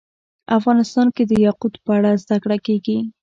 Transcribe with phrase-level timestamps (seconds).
[0.57, 2.97] افغانستان کې د یاقوت په اړه زده کړه کېږي.